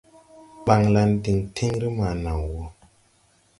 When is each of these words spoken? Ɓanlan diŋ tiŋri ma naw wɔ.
Ɓanlan 0.65 1.09
diŋ 1.23 1.39
tiŋri 1.55 1.87
ma 1.97 2.07
naw 2.23 2.41
wɔ. 2.53 2.63